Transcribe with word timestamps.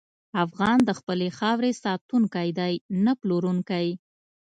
افغان 0.45 0.77
د 0.85 0.89
خپلې 0.99 1.27
خاورې 1.37 1.71
ساتونکی 1.83 2.49
دی، 2.59 2.73
نه 3.03 3.13
پلورونکی. 3.21 3.87